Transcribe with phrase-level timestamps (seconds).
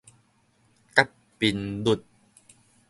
[0.95, 1.07] 角
[1.37, 2.03] 頻率